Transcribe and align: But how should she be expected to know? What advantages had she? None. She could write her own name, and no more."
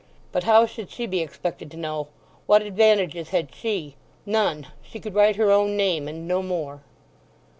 But 0.31 0.45
how 0.45 0.65
should 0.65 0.89
she 0.89 1.05
be 1.05 1.19
expected 1.21 1.69
to 1.69 1.77
know? 1.77 2.07
What 2.47 2.63
advantages 2.63 3.29
had 3.29 3.53
she? 3.53 3.97
None. 4.25 4.65
She 4.81 4.99
could 4.99 5.13
write 5.13 5.35
her 5.35 5.51
own 5.51 5.77
name, 5.77 6.07
and 6.07 6.27
no 6.27 6.41
more." 6.41 6.81